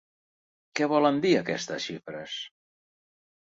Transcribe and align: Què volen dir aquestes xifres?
Què 0.79 0.87
volen 0.93 1.19
dir 1.25 1.33
aquestes 1.41 1.87
xifres? 1.91 2.39